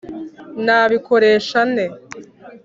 nabikoresha 0.65 1.59
nte? 1.71 1.85